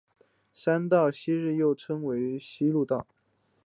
[0.51, 3.05] 山道于昔日又俗称为希路道。